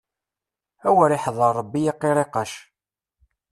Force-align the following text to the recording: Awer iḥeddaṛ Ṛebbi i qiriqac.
Awer 0.87 1.09
iḥeddaṛ 1.17 1.51
Ṛebbi 1.59 1.81
i 1.91 1.93
qiriqac. 1.99 2.51